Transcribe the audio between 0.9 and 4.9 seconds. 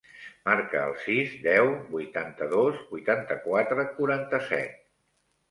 el sis, deu, vuitanta-dos, vuitanta-quatre, quaranta-set.